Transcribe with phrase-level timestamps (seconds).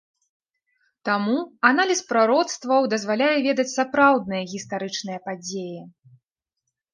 [1.09, 1.35] Таму
[1.69, 5.79] аналіз прароцтваў дазваляе ведаць сапраўдныя гістарычныя падзеі.